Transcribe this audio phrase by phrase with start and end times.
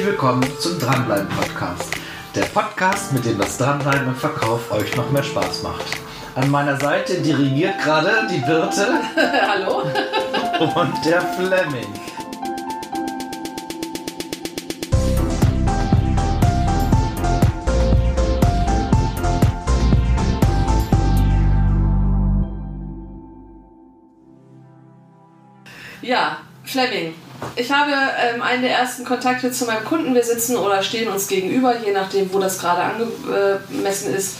[0.00, 1.90] Herzlich willkommen zum Dranbleiben Podcast.
[2.34, 5.84] Der Podcast, mit dem das Dranbleiben im Verkauf euch noch mehr Spaß macht.
[6.34, 8.94] An meiner Seite dirigiert gerade die Birte.
[9.46, 9.82] Hallo.
[10.74, 11.86] Und der Fleming.
[26.00, 27.14] Ja, Fleming.
[27.56, 30.14] Ich habe ähm, einen der ersten Kontakte zu meinem Kunden.
[30.14, 34.36] Wir sitzen oder stehen uns gegenüber, je nachdem, wo das gerade angemessen ist.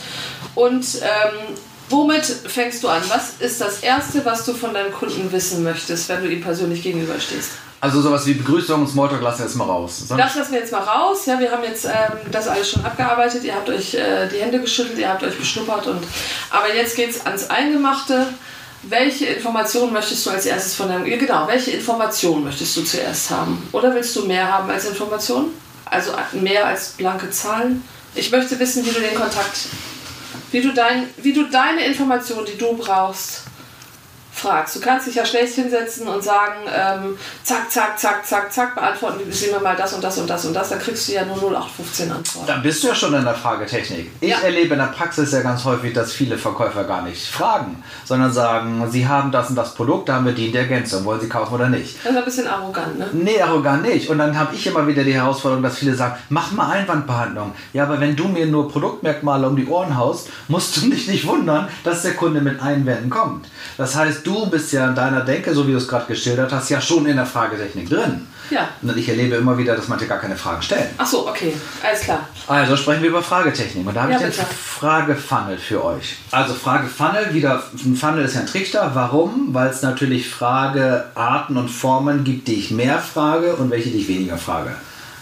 [0.55, 1.57] Und ähm,
[1.89, 3.03] womit fängst du an?
[3.09, 6.83] Was ist das Erste, was du von deinem Kunden wissen möchtest, wenn du ihm persönlich
[6.83, 7.51] gegenüberstehst?
[7.83, 10.03] Also sowas wie Begrüßung und Smalltalk lassen wir jetzt mal raus.
[10.07, 11.25] Sonst das lassen wir jetzt mal raus.
[11.25, 13.43] Ja, wir haben jetzt ähm, das alles schon abgearbeitet.
[13.43, 15.87] Ihr habt euch äh, die Hände geschüttelt, ihr habt euch beschnuppert.
[15.87, 16.05] Und,
[16.51, 18.27] aber jetzt geht es ans Eingemachte.
[18.83, 21.05] Welche Informationen möchtest du als erstes von deinem...
[21.05, 23.69] Genau, welche Informationen möchtest du zuerst haben?
[23.73, 25.49] Oder willst du mehr haben als Informationen?
[25.85, 27.85] Also mehr als blanke Zahlen?
[28.15, 29.69] Ich möchte wissen, wie du den Kontakt...
[30.53, 33.43] Wie du, dein, wie du deine Informationen, die du brauchst,
[34.41, 34.77] fragst.
[34.77, 39.21] Du kannst dich ja schlecht hinsetzen und sagen, ähm, zack, zack, zack, zack, zack, beantworten
[39.31, 40.71] Sie mir mal das und das und das und das.
[40.71, 42.47] Da kriegst du ja nur 0815 Antworten.
[42.47, 44.11] Dann bist du ja schon in der Fragetechnik.
[44.21, 44.39] Ich ja.
[44.39, 48.91] erlebe in der Praxis ja ganz häufig, dass viele Verkäufer gar nicht fragen, sondern sagen,
[48.91, 51.29] sie haben das und das Produkt, da haben wir die in der Ergänzung, wollen sie
[51.29, 51.97] kaufen oder nicht.
[52.03, 53.09] Das ist ein bisschen arrogant, ne?
[53.13, 54.09] Nee, arrogant nicht.
[54.09, 57.53] Und dann habe ich immer wieder die Herausforderung, dass viele sagen, mach mal Einwandbehandlung.
[57.73, 61.27] Ja, aber wenn du mir nur Produktmerkmale um die Ohren haust, musst du dich nicht
[61.27, 63.47] wundern, dass der Kunde mit Einwänden kommt.
[63.77, 66.69] Das heißt, du bist ja in deiner Denke, so wie du es gerade geschildert hast,
[66.71, 68.27] ja schon in der Fragetechnik drin.
[68.51, 68.69] Ja.
[68.83, 70.89] Und ich erlebe immer wieder, dass manche gar keine Fragen stellen.
[70.99, 72.29] Ach so, okay, alles klar.
[72.49, 73.87] Also sprechen wir über Fragetechnik.
[73.87, 76.17] Und da habe ja, ich den Fragefunnel für euch.
[76.33, 78.91] Also Fragefunnel, wieder, ein Funnel ist ja ein Trichter.
[78.95, 79.55] Warum?
[79.55, 84.09] Weil es natürlich Fragearten und Formen gibt, die ich mehr frage und welche, die ich
[84.09, 84.75] weniger frage.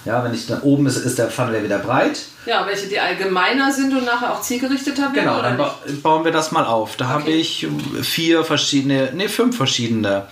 [0.04, 2.20] Ja, wenn ich da oben ist, ist der Funnel ja wieder breit.
[2.46, 5.14] Ja, welche die allgemeiner sind und nachher auch zielgerichteter werden?
[5.14, 6.96] Genau, dann ba bauen wir das mal auf.
[6.96, 7.14] Da okay.
[7.14, 7.66] habe ich
[8.02, 10.26] vier verschiedene, nee, fünf verschiedene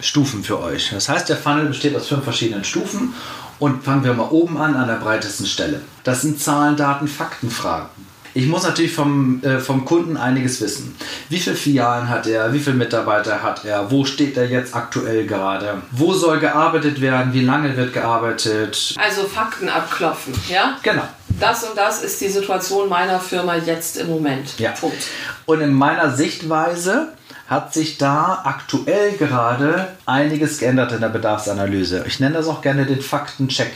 [0.00, 0.90] Stufen für euch.
[0.90, 3.14] Das heißt, der Funnel besteht aus fünf verschiedenen Stufen
[3.58, 5.82] und fangen wir mal oben an, an der breitesten Stelle.
[6.02, 7.90] Das sind Zahlen, Daten, Fakten, Fragen.
[8.32, 10.94] Ich muss natürlich vom, äh, vom Kunden einiges wissen.
[11.28, 12.52] Wie viele Filialen hat er?
[12.52, 13.90] Wie viele Mitarbeiter hat er?
[13.90, 15.82] Wo steht er jetzt aktuell gerade?
[15.90, 17.32] Wo soll gearbeitet werden?
[17.32, 18.94] Wie lange wird gearbeitet?
[18.98, 20.76] Also Fakten abklopfen, ja?
[20.82, 21.02] Genau.
[21.40, 24.58] Das und das ist die Situation meiner Firma jetzt im Moment.
[24.58, 24.72] Ja.
[24.72, 25.02] Punkt.
[25.46, 27.08] Und in meiner Sichtweise
[27.48, 32.04] hat sich da aktuell gerade einiges geändert in der Bedarfsanalyse.
[32.06, 33.72] Ich nenne das auch gerne den Faktencheck.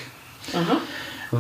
[0.53, 0.79] Mhm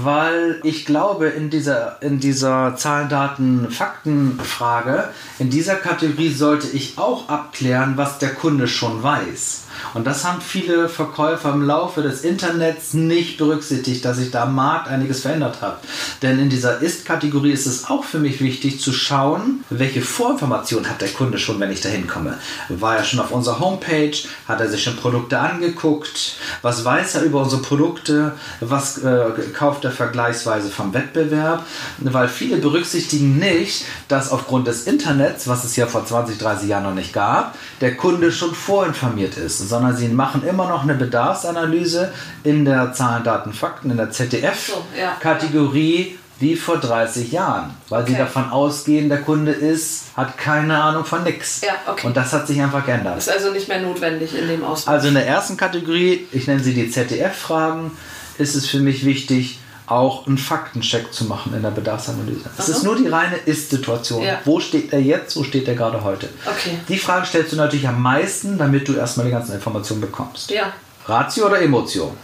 [0.03, 6.99] weil ich glaube, in dieser, in dieser Zahlen, Daten, Fakten-Frage, in dieser Kategorie sollte ich
[6.99, 9.65] auch abklären, was der Kunde schon weiß.
[9.93, 14.55] Und das haben viele Verkäufer im Laufe des Internets nicht berücksichtigt, dass sich da am
[14.55, 15.79] Markt einiges verändert hat.
[16.23, 21.01] Denn in dieser Ist-Kategorie ist es auch für mich wichtig zu schauen, welche Vorinformationen hat
[21.01, 22.39] der Kunde schon, wenn ich da hinkomme.
[22.69, 24.17] War er schon auf unserer Homepage?
[24.49, 26.37] Hat er sich schon Produkte angeguckt?
[26.63, 28.33] Was weiß er über unsere Produkte?
[28.61, 31.65] Was äh, kauft er vergleichsweise vom Wettbewerb?
[31.99, 36.85] Weil viele berücksichtigen nicht, dass aufgrund des Internets, was es ja vor 20, 30 Jahren
[36.85, 42.13] noch nicht gab, der Kunde schon vorinformiert ist sondern sie machen immer noch eine Bedarfsanalyse
[42.43, 46.05] in der Zahlen, Daten, Fakten, in der ZDF-Kategorie.
[46.05, 46.19] So, ja.
[46.41, 48.11] Wie vor 30 Jahren, weil okay.
[48.11, 51.61] sie davon ausgehen, der Kunde ist, hat keine Ahnung von nichts.
[51.65, 52.09] Ja, okay.
[52.09, 53.17] Und das hat sich einfach geändert.
[53.17, 54.93] Ist also nicht mehr notwendig in dem Ausmaß.
[54.93, 57.93] Also in der ersten Kategorie, ich nenne sie die ZDF-Fragen,
[58.37, 62.49] ist es für mich wichtig, auch einen Faktencheck zu machen in der Bedarfsanalyse.
[62.57, 64.23] Es ist nur die reine Ist-Situation.
[64.23, 64.41] Ja.
[64.45, 66.29] Wo steht er jetzt, wo steht er gerade heute?
[66.47, 66.79] Okay.
[66.89, 70.51] Die Frage stellst du natürlich am meisten, damit du erstmal die ganzen Informationen bekommst.
[70.51, 70.73] Ja.
[71.07, 72.17] Ratio oder Emotion?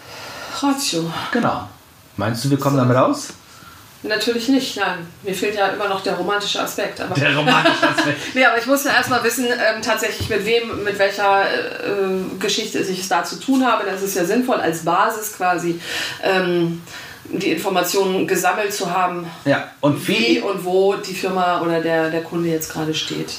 [0.60, 1.10] Ratio.
[1.32, 1.68] Genau.
[2.16, 2.82] Meinst du, wir kommen so.
[2.82, 3.28] damit aus?
[4.02, 5.06] Natürlich nicht, nein.
[5.22, 6.98] Mir fehlt ja immer noch der romantische Aspekt.
[7.02, 8.18] Aber der romantische Aspekt.
[8.34, 12.78] nee, aber ich muss ja erstmal wissen, ähm, tatsächlich mit wem, mit welcher äh, Geschichte
[12.78, 13.84] ich es da zu tun habe.
[13.84, 15.78] Das ist ja sinnvoll als Basis quasi.
[16.22, 16.80] Ähm,
[17.32, 22.22] die Informationen gesammelt zu haben, ja, und wie und wo die Firma oder der, der
[22.22, 23.34] Kunde jetzt gerade steht.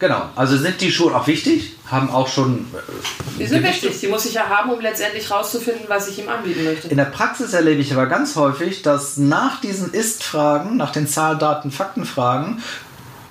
[0.00, 2.66] Genau, also sind die schon auch wichtig, haben auch schon.
[2.72, 6.28] Äh, die sind wichtig, die muss ich ja haben, um letztendlich rauszufinden, was ich ihm
[6.30, 6.88] anbieten möchte.
[6.88, 11.36] In der Praxis erlebe ich aber ganz häufig, dass nach diesen Ist-Fragen, nach den Zahl,
[11.36, 12.62] Daten, Fakten-Fragen,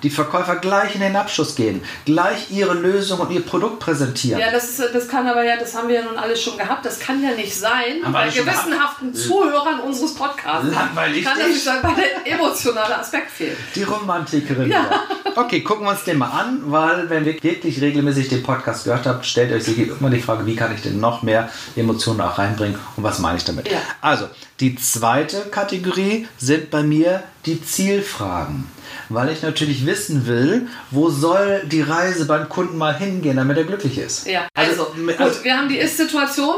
[0.02, 4.40] die Verkäufer gleich in den Abschluss gehen, gleich ihre Lösung und ihr Produkt präsentieren.
[4.40, 6.84] Ja, das, ist, das kann aber ja, das haben wir ja nun alles schon gehabt.
[6.84, 10.74] Das kann ja nicht sein, Haben bei gewissenhaften Zuhörern unseres Podcasts.
[10.74, 13.56] Langweilig Kann nicht sein, weil der emotionale Aspekt fehlt.
[13.74, 14.70] Die Romantikerin.
[14.70, 14.80] Ja.
[14.80, 15.02] wieder.
[15.36, 19.06] Okay, gucken wir uns den mal an, weil wenn ihr wirklich regelmäßig den Podcast gehört
[19.06, 22.78] habt, stellt euch immer die Frage, wie kann ich denn noch mehr Emotionen auch reinbringen
[22.96, 23.70] und was meine ich damit?
[23.70, 23.78] Ja.
[24.00, 28.66] Also, die zweite Kategorie sind bei mir die Zielfragen.
[29.08, 33.64] Weil ich natürlich wissen will, wo soll die Reise beim Kunden mal hingehen, damit er
[33.64, 34.26] glücklich ist.
[34.26, 36.56] Ja, also, mit- gut, wir haben die Ist-Situation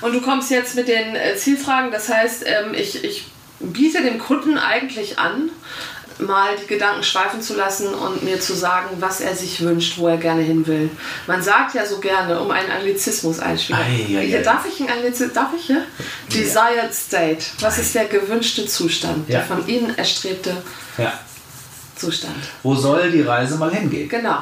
[0.00, 1.90] und du kommst jetzt mit den äh, Zielfragen.
[1.92, 3.26] Das heißt, ähm, ich, ich
[3.60, 5.50] biete dem Kunden eigentlich an,
[6.18, 10.08] mal die Gedanken schweifen zu lassen und mir zu sagen, was er sich wünscht, wo
[10.08, 10.90] er gerne hin will.
[11.26, 13.80] Man sagt ja so gerne, um einen Anglizismus einspielen.
[14.44, 15.32] Darf ich einen Anglizismus?
[15.34, 15.84] Darf ich hier?
[16.32, 17.44] Desired State.
[17.60, 19.28] Was ist der gewünschte Zustand?
[19.28, 19.38] Ja.
[19.38, 20.56] Der von Ihnen erstrebte
[20.98, 21.18] Ja.
[21.96, 22.36] Zustand.
[22.62, 24.08] Wo soll die Reise mal hingehen?
[24.08, 24.38] Genau.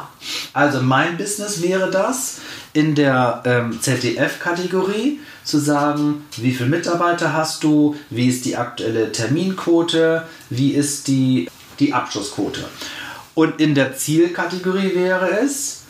[0.52, 2.38] Also mein Business wäre das,
[2.73, 9.11] in der ähm, ZDF-Kategorie zu sagen, wie viele Mitarbeiter hast du, wie ist die aktuelle
[9.12, 11.49] Terminquote, wie ist die,
[11.79, 12.64] die Abschlussquote.
[13.35, 15.82] Und in der Zielkategorie wäre es,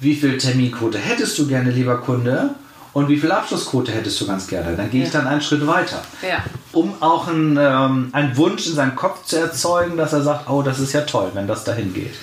[0.00, 2.54] wie viel Terminquote hättest du gerne, lieber Kunde,
[2.94, 4.74] und wie viel Abschlussquote hättest du ganz gerne.
[4.76, 5.20] Dann gehe ich Ja.
[5.20, 6.38] dann einen Schritt weiter Ja.
[6.72, 10.62] um auch einen, ähm, einen Wunsch in seinem Kopf zu erzeugen, dass er sagt, oh,
[10.62, 12.14] das ist ja toll, wenn das dahin geht.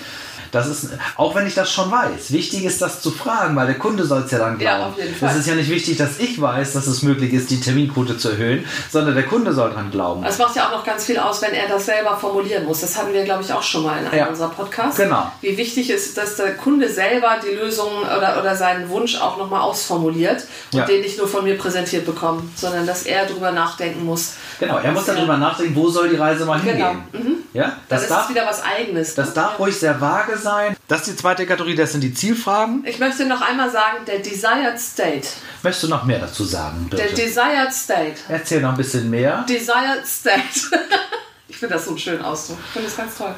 [0.51, 2.31] Das ist, auch wenn ich das schon weiß.
[2.31, 4.94] Wichtig ist, das zu fragen, weil der Kunde soll es ja dann Ja, glauben.
[4.94, 5.30] auf jeden Fall.
[5.30, 8.30] Es ist ja nicht wichtig, dass ich weiß, dass es möglich ist, die Terminquote zu
[8.31, 10.24] erhöhen, sondern der Kunde soll dran glauben.
[10.25, 12.81] Es macht ja auch noch ganz viel aus, wenn er das selber formulieren muss.
[12.81, 14.27] Das hatten wir, glaube ich, auch schon mal in einem Ja.
[14.27, 14.98] unserer Podcasts.
[14.98, 15.31] Genau.
[15.42, 19.62] Wie wichtig ist, dass der Kunde selber die Lösung oder, oder seinen Wunsch auch nochmal
[19.62, 20.44] ausformuliert
[20.74, 20.86] und Ja.
[20.86, 24.33] den nicht nur von mir präsentiert bekommt, sondern dass er darüber nachdenken muss.
[24.59, 25.13] Genau, er muss Ja.
[25.15, 26.89] darüber nachdenken, wo soll die Reise mal Genau.
[27.13, 27.44] hingehen.
[27.53, 29.15] Ja, Dann das ist es darf, wieder was Eigenes.
[29.15, 29.33] das ne?
[29.36, 30.75] darf ruhig sehr vage sein.
[30.88, 32.83] Das ist die zweite Kategorie, das sind die Zielfragen.
[32.85, 35.27] Ich möchte noch einmal sagen, der Desired State.
[35.63, 36.88] Möchtest du noch mehr dazu sagen?
[36.91, 37.15] Der Birte?
[37.15, 38.15] Desired State.
[38.27, 39.45] Erzähl noch ein bisschen mehr.
[39.47, 40.41] Desired State.
[41.47, 42.57] ich finde das so einen schönen Ausdruck.
[42.67, 43.33] Ich finde das ganz toll.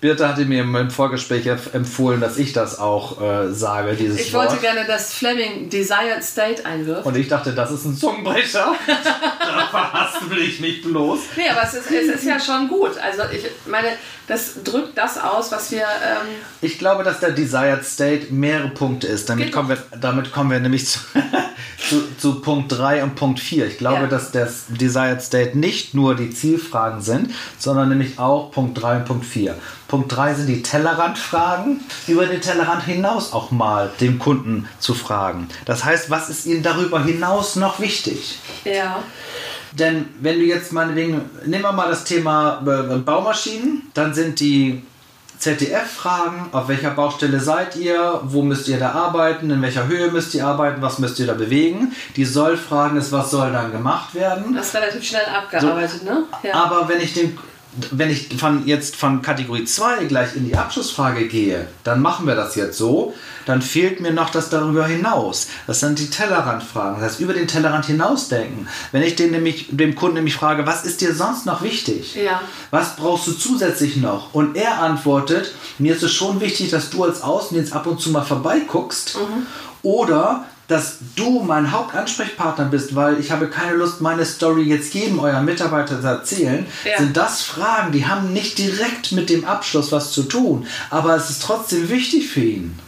[0.00, 4.34] Birte hatte mir im Vorgespräch empf- empfohlen, dass ich das auch äh, sage, dieses Ich
[4.34, 4.50] Wort.
[4.50, 7.06] wollte gerne, dass Fleming Desired State einwirft.
[7.06, 8.74] Und ich dachte, das ist ein Zungenbrecher.
[8.86, 11.20] da verhaspel ich mich bloß.
[11.36, 12.98] Nee, aber es ist, es ist ja schon gut.
[12.98, 13.88] Also ich meine,
[14.26, 15.80] das drückt das aus, was wir.
[15.82, 16.28] Ähm,
[16.60, 19.28] Ich glaube, dass der Desired State mehrere Punkte ist.
[19.28, 21.00] Damit, Geht kommen wir, damit kommen wir nämlich zu,
[21.88, 23.66] zu, zu Punkt 3 und Punkt 4.
[23.66, 24.06] Ich glaube, Ja.
[24.06, 29.04] dass das Desired State nicht nur die Zielfragen sind, sondern nämlich auch Punkt 3 und
[29.04, 29.54] Punkt 4.
[29.88, 35.48] Punkt 3 sind die Tellerrandfragen, über den Tellerrand hinaus auch mal dem Kunden zu fragen.
[35.66, 38.38] Das heißt, was ist Ihnen darüber hinaus noch wichtig?
[38.64, 39.02] ja.
[39.78, 44.82] Denn wenn du jetzt meinetwegen, nehmen wir mal das Thema äh, Baumaschinen, dann sind die
[45.38, 50.32] ZDF-Fragen, auf welcher Baustelle seid ihr, wo müsst ihr da arbeiten, in welcher Höhe müsst
[50.34, 51.92] ihr arbeiten, was müsst ihr da bewegen.
[52.16, 54.54] Die Soll-Fragen ist, was soll dann gemacht werden.
[54.54, 56.24] Das ist relativ schnell abgearbeitet, ne?
[56.44, 56.54] Ja.
[56.54, 57.36] Aber wenn ich den
[57.90, 62.34] wenn ich von jetzt von Kategorie 2 gleich in die Abschlussfrage gehe, dann machen wir
[62.34, 63.14] das jetzt so,
[63.46, 65.48] dann fehlt mir noch das darüber hinaus.
[65.66, 68.68] Das sind die Tellerrandfragen, das heißt über den Tellerrand hinausdenken.
[68.92, 72.14] Wenn ich den nämlich, dem Kunden nämlich frage, was ist dir sonst noch wichtig?
[72.14, 72.40] Ja.
[72.70, 74.34] Was brauchst du zusätzlich noch?
[74.34, 78.10] Und er antwortet, mir ist es schon wichtig, dass du als Außendienst ab und zu
[78.10, 79.16] mal vorbeiguckst.
[79.16, 79.46] Mhm.
[79.82, 85.18] Oder dass du mein Hauptansprechpartner bist, weil ich habe keine Lust, meine Story jetzt jedem
[85.18, 86.98] eurer Mitarbeiter zu erzählen, Ja.
[86.98, 91.30] sind das Fragen, die haben nicht direkt mit dem Abschluss was zu tun, aber es
[91.30, 92.78] ist trotzdem wichtig für ihn.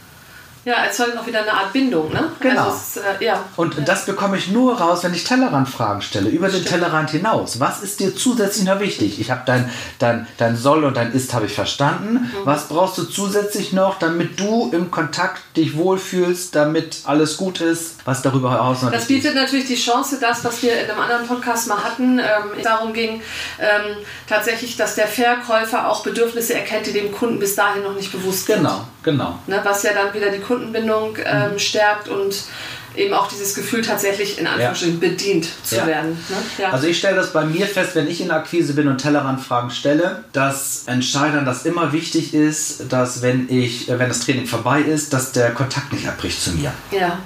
[0.66, 2.28] Ja, erzeugt auch wieder eine Art Bindung, ne?
[2.40, 2.64] Genau.
[2.64, 3.44] Also es, äh, ja.
[3.54, 7.60] Und das bekomme ich nur raus, wenn ich Tellerrandfragen stelle, über den Tellerrand hinaus.
[7.60, 9.20] Was ist dir zusätzlich noch wichtig?
[9.20, 9.70] Ich habe dein,
[10.00, 12.14] dein, dein Soll und dein Ist habe ich verstanden.
[12.14, 12.30] Mhm.
[12.42, 17.98] Was brauchst du zusätzlich noch, damit du im Kontakt dich wohlfühlst, damit alles gut ist?
[18.04, 19.22] Was darüber hinaus noch Das wichtig ist?
[19.22, 22.92] bietet natürlich die Chance, das, was wir in einem anderen Podcast mal hatten, ähm, darum
[22.92, 23.22] ging,
[23.60, 28.10] ähm, tatsächlich, dass der Verkäufer auch Bedürfnisse erkennt, die dem Kunden bis dahin noch nicht
[28.10, 28.56] bewusst sind.
[28.56, 29.38] Genau, genau.
[29.46, 31.58] Ne, was ja dann wieder die Kundenbindung ähm, Mhm.
[31.58, 32.34] stärkt und
[32.96, 35.86] eben auch dieses Gefühl tatsächlich in Anführungsstrichen bedient zu Ja.
[35.86, 36.12] werden.
[36.30, 36.36] Ne?
[36.56, 36.70] Ja.
[36.70, 39.70] Also ich stelle das bei mir fest, wenn ich in der Akquise bin und Tellerrandfragen
[39.70, 44.80] stelle, dass Entscheidern das immer wichtig ist, dass wenn ich, äh, wenn das Training vorbei
[44.80, 46.72] ist, dass der Kontakt nicht abbricht zu mir.
[46.90, 47.18] ja.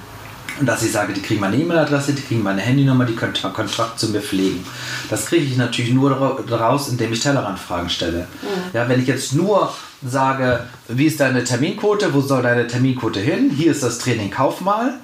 [0.59, 3.99] Und dass ich sage, die kriegen meine E-Mail-Adresse, die kriegen meine Handynummer, die können Kontakt
[3.99, 4.65] zu mir pflegen.
[5.09, 8.27] Das kriege ich natürlich nur daraus, indem ich Tellerrandfragen stelle.
[8.73, 9.73] Ja, wenn ich jetzt nur
[10.07, 14.61] sage, wie ist deine Terminquote, wo soll deine Terminquote hin, hier ist das Training, kauf
[14.61, 14.95] mal,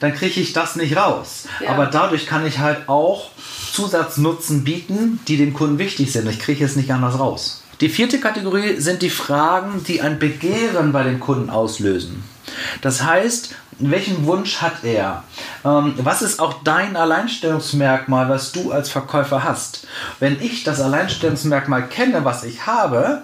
[0.00, 1.44] dann kriege ich das nicht raus.
[1.60, 1.70] Ja.
[1.70, 3.30] Aber dadurch kann ich halt auch
[3.72, 6.28] Zusatznutzen bieten, die dem Kunden wichtig sind.
[6.28, 7.62] Ich kriege es nicht anders raus.
[7.80, 12.22] Die vierte Kategorie sind die Fragen, die ein Begehren bei den Kunden auslösen.
[12.82, 15.24] Das heißt, welchen Wunsch hat er?
[15.64, 19.86] Ähm, was ist auch dein Alleinstellungsmerkmal, was du als Verkäufer hast?
[20.20, 23.22] Wenn ich das Alleinstellungsmerkmal kenne, was ich habe,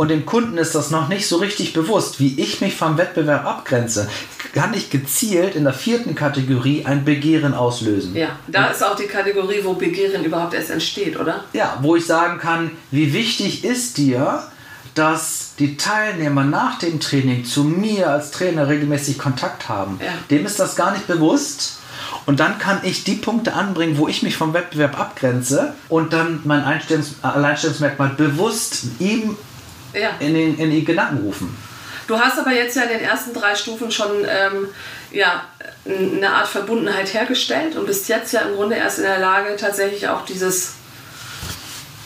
[0.00, 3.44] und dem Kunden ist das noch nicht so richtig bewusst, wie ich mich vom Wettbewerb
[3.44, 4.08] abgrenze,
[4.54, 8.16] kann ich gezielt in der vierten Kategorie ein Begehren auslösen.
[8.16, 11.44] Ja, da ist auch die Kategorie, wo Begehren überhaupt erst entsteht, oder?
[11.52, 14.42] Ja, wo ich sagen kann, wie wichtig ist dir,
[14.94, 20.00] dass die Teilnehmer nach dem Training zu mir als Trainer regelmäßig Kontakt haben.
[20.02, 20.12] Ja.
[20.30, 21.78] Dem ist das gar nicht bewusst.
[22.26, 26.40] Und dann kann ich die Punkte anbringen, wo ich mich vom Wettbewerb abgrenze und dann
[26.44, 29.36] mein Einstellungs Alleinstellungsmerkmal bewusst ihm
[29.92, 30.10] Ja.
[30.18, 31.56] in, den, in die Gedanken rufen.
[32.06, 34.66] Du hast aber jetzt ja in den ersten drei Stufen schon ähm,
[35.12, 35.44] ja,
[35.86, 40.08] eine Art Verbundenheit hergestellt und bist jetzt ja im Grunde erst in der Lage, tatsächlich
[40.08, 40.74] auch dieses,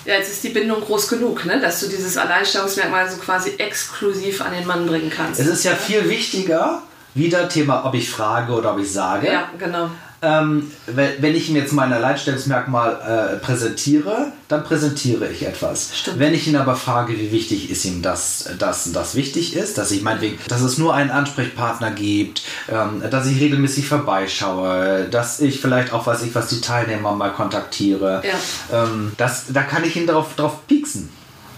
[0.04, 1.60] ja, jetzt ist die Bindung groß genug, ne?
[1.60, 5.40] dass du dieses Alleinstellungsmerkmal so quasi exklusiv an den Mann bringen kannst.
[5.40, 6.82] Es ist ja viel wichtiger,
[7.14, 9.32] wieder Thema, ob ich frage oder ob ich sage.
[9.32, 9.90] Ja, genau.
[10.24, 15.90] Ähm, wenn ich ihm jetzt mein Alleinstellungsmerkmal äh, präsentiere, dann präsentiere ich etwas.
[15.96, 16.18] Stimmt.
[16.18, 19.90] Wenn ich ihn aber frage, wie wichtig ist ihm das, das, das wichtig ist, dass
[19.90, 25.60] ich meinetwegen, dass es nur einen Ansprechpartner gibt, ähm, dass ich regelmäßig vorbeischaue, dass ich
[25.60, 28.84] vielleicht auch weiß ich, was die Teilnehmer mal kontaktiere, Ja.
[28.84, 31.08] ähm, das, da kann ich ihn drauf, drauf pieksen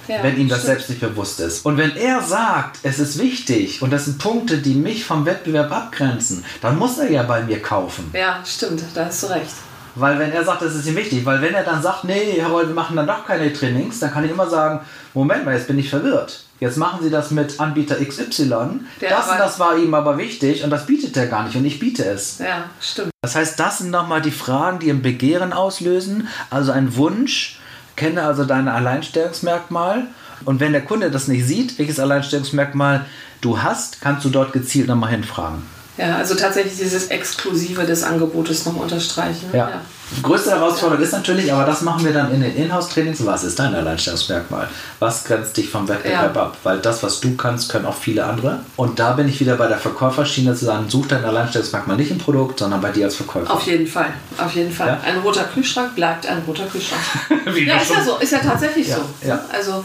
[0.09, 0.75] Ja, wenn ihm das stimmt.
[0.75, 1.65] selbst nicht bewusst ist.
[1.65, 5.73] Und wenn er sagt, es ist wichtig und das sind Punkte, die mich vom Wettbewerb
[5.73, 8.11] abgrenzen, dann muss er ja bei mir kaufen.
[8.13, 9.55] Ja, stimmt, da hast du recht.
[9.97, 12.69] Weil wenn er sagt, das ist ihm wichtig, weil wenn er dann sagt, nee, Harold,
[12.69, 14.81] wir machen dann doch keine Trainings, dann kann ich immer sagen,
[15.15, 16.45] Moment mal, jetzt bin ich verwirrt.
[16.61, 18.81] Jetzt machen Sie das mit Anbieter XY.
[19.01, 21.65] Der das und das war ihm aber wichtig und das bietet er gar nicht und
[21.65, 22.39] ich biete es.
[22.39, 23.11] Ja, stimmt.
[23.23, 27.61] Das heißt, das sind nochmal die Fragen, die ein Begehren auslösen, also ein Wunsch.
[27.97, 30.05] Kenne also dein Alleinstellungsmerkmal.
[30.45, 33.07] Und wenn der Kunde das nicht sieht, welches Alleinstellungsmerkmal
[33.41, 35.62] du hast, kannst du dort gezielt nochmal hinfragen.
[35.99, 39.49] Ja, also tatsächlich dieses Exklusive des Angebotes noch unterstreichen.
[39.53, 39.81] Ja.
[40.17, 43.25] Die größte Herausforderung ist natürlich, aber das machen wir dann in den Inhouse-Trainings.
[43.26, 44.69] Was ist dein Alleinstellungsmerkmal?
[45.00, 46.43] Was grenzt dich vom Wettbewerb Ja.
[46.43, 46.59] ab?
[46.62, 48.61] Weil das, was du kannst, können auch viele andere.
[48.76, 52.19] Und da bin ich wieder bei der Verkäuferschiene zu sagen, such dein Alleinstellungsmerkmal nicht im
[52.19, 53.53] Produkt, sondern bei dir als Verkäufer.
[53.53, 54.87] Auf jeden Fall, auf jeden Fall.
[54.88, 55.00] Ja?
[55.05, 57.03] Ein roter Kühlschrank bleibt ein roter Kühlschrank.
[57.67, 59.26] Ja, ist ja so, ist ja tatsächlich Ja, so.
[59.26, 59.35] ja.
[59.37, 59.41] ne?
[59.53, 59.85] Also,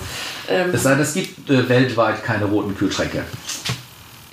[0.50, 3.24] ähm, Es sei denn, es gibt äh, weltweit keine roten Kühlschränke.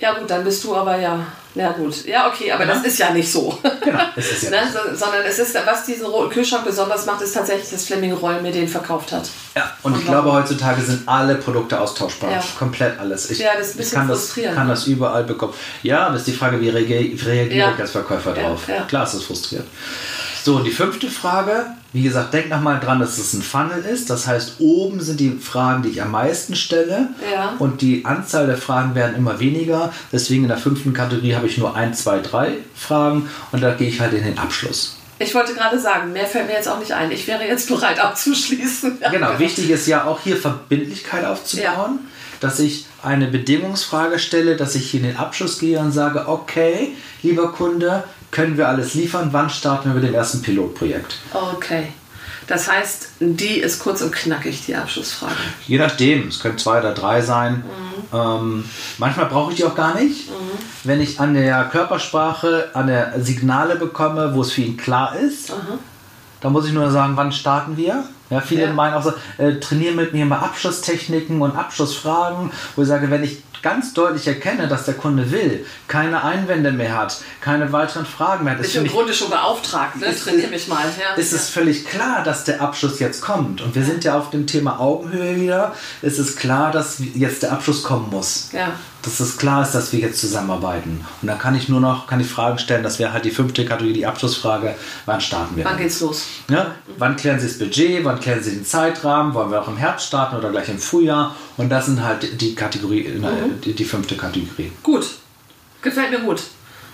[0.00, 1.18] ja gut, dann bist du aber ja,
[1.58, 2.04] na gut.
[2.06, 2.74] Ja, okay, aber Ja.
[2.74, 3.58] das ist ja nicht so.
[3.84, 4.58] Genau, es ist ja ne?
[4.72, 8.40] so, sondern es ist, was diesen roten Kühlschrank besonders macht, ist tatsächlich, dass Fleming Roll
[8.40, 9.28] mir den verkauft hat.
[9.56, 12.30] Ja, und ich glaube, heutzutage sind alle Produkte austauschbar.
[12.30, 12.42] Ja.
[12.58, 13.30] Komplett alles.
[13.30, 14.72] Ich, Ja, das ist ein ich bisschen kann das, frustrierend, kann ne?
[14.74, 15.52] das überall bekommen.
[15.82, 17.72] Ja, aber ist die Frage, wie reagiere, Ja.
[17.74, 18.62] ich als Verkäufer Ja, drauf?
[18.68, 18.82] ja.
[18.84, 19.68] Klar ist es frustrierend.
[20.44, 24.10] So, und die fünfte Frage, wie gesagt, denk nochmal dran, dass es ein Funnel ist.
[24.10, 27.08] Das heißt, oben sind die Fragen, die ich am meisten stelle.
[27.32, 27.54] Ja.
[27.58, 29.92] Und die Anzahl der Fragen werden immer weniger.
[30.12, 33.28] Deswegen in der fünften Kategorie habe ich nur ein, zwei, drei Fragen.
[33.52, 34.98] Und da gehe ich halt in den Abschluss.
[35.20, 37.10] Ich wollte gerade sagen, mehr fällt mir jetzt auch nicht ein.
[37.10, 38.98] Ich wäre jetzt bereit abzuschließen.
[39.00, 42.00] Ja, Genau, wichtig ist ja auch hier Verbindlichkeit aufzubauen,
[42.40, 46.92] dass ich eine Bedingungsfrage stelle, dass ich hier in den Abschluss gehe und sage, okay,
[47.22, 49.28] lieber Kunde, können wir alles liefern?
[49.32, 51.16] Wann starten wir mit dem ersten Pilotprojekt?
[51.32, 51.88] Okay.
[52.46, 55.34] Das heißt, die ist kurz und knackig, die Abschlussfrage.
[55.66, 57.62] Je nachdem, es können zwei oder drei sein.
[58.12, 58.64] Ähm,
[58.96, 60.30] manchmal brauche ich die auch gar nicht.
[60.82, 65.52] Wenn ich an der Körpersprache, an der Signale bekomme, wo es für ihn klar ist,
[66.40, 68.04] dann muss ich nur sagen, wann starten wir?
[68.30, 68.72] Ja, viele Ja.
[68.72, 73.24] meinen auch so, äh, trainieren mit mir mal Abschlusstechniken und Abschlussfragen, wo ich sage, wenn
[73.24, 78.44] ich ganz deutlich erkenne, dass der Kunde will, keine Einwände mehr hat, keine weiteren Fragen
[78.44, 80.06] mehr hat, ist Ich im Grunde schon beauftragt, ne?
[80.06, 80.84] Ist- Trainier mich mal.
[80.98, 81.14] Ja.
[81.20, 83.60] ist es völlig klar, dass der Abschluss jetzt kommt.
[83.60, 85.74] Und wir sind ja auf dem Thema Augenhöhe wieder.
[86.02, 88.50] Es ist klar, dass jetzt der Abschluss kommen muss.
[88.52, 88.72] ja.
[89.02, 91.04] Dass es klar ist, dass wir jetzt zusammenarbeiten.
[91.22, 92.82] Und dann kann ich nur noch kann ich Fragen stellen.
[92.82, 94.74] Das wäre halt die fünfte Kategorie, die Abschlussfrage.
[95.06, 95.64] Wann starten wir?
[95.64, 96.24] Wann geht's los?
[96.50, 96.74] Ja?
[96.98, 98.04] Wann klären Sie das Budget?
[98.04, 99.34] Wann klären Sie den Zeitrahmen?
[99.34, 101.36] Wollen wir auch im Herbst starten oder gleich im Frühjahr?
[101.56, 103.20] Und das sind halt die Kategorie, äh,
[103.54, 104.72] die, die fünfte Kategorie.
[104.82, 105.06] Gut.
[105.82, 106.42] Gefällt mir gut.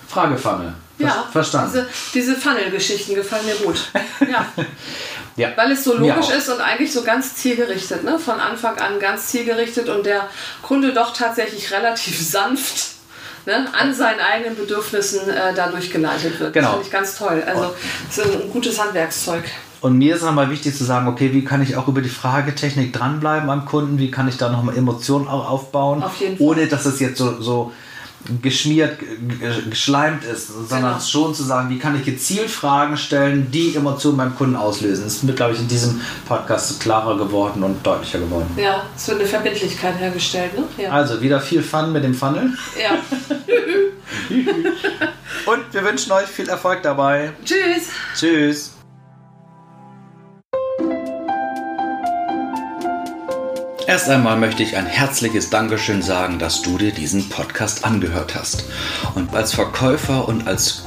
[0.08, 0.74] Fragepfanne.
[0.98, 1.72] Ver Ja, verstanden.
[1.72, 3.90] Diese, diese Funnel-Geschichten gefallen mir gut.
[4.30, 4.46] Ja.
[5.36, 5.52] ja.
[5.56, 8.18] Weil es so logisch ist und eigentlich so ganz zielgerichtet, ne?
[8.18, 10.28] Von Anfang an ganz zielgerichtet und der
[10.62, 12.94] Kunde doch tatsächlich relativ sanft
[13.46, 13.66] ne?
[13.72, 16.52] an seinen eigenen Bedürfnissen äh, dadurch geleitet wird.
[16.52, 16.66] Genau.
[16.66, 17.42] Das finde ich ganz toll.
[17.46, 17.74] Also
[18.10, 19.44] es ist ein gutes Handwerkszeug.
[19.84, 22.08] Und mir ist es nochmal wichtig zu sagen, okay, wie kann ich auch über die
[22.08, 23.98] Fragetechnik dranbleiben am Kunden?
[23.98, 26.02] Wie kann ich da nochmal Emotionen auch aufbauen?
[26.02, 26.46] Auf jeden Fall.
[26.46, 27.70] Ohne dass es jetzt so, so
[28.40, 28.98] geschmiert,
[29.68, 31.00] geschleimt ist, sondern genau.
[31.00, 35.04] schon zu sagen, wie kann ich gezielt Fragen stellen, die Emotionen beim Kunden auslösen.
[35.04, 38.48] Das ist mir, glaube ich, in diesem Podcast klarer geworden und deutlicher geworden.
[38.56, 40.56] Ja, so eine Verbindlichkeit hergestellt.
[40.56, 40.64] Ne?
[40.82, 40.92] Ja.
[40.92, 42.54] Also wieder viel Fun mit dem Funnel.
[42.82, 42.92] Ja.
[45.52, 47.32] und wir wünschen euch viel Erfolg dabei.
[47.44, 47.90] Tschüss.
[48.18, 48.73] Tschüss.
[53.94, 58.64] Erst einmal möchte ich ein herzliches Dankeschön sagen, dass du dir diesen Podcast angehört hast.
[59.14, 60.82] Und als Verkäufer und als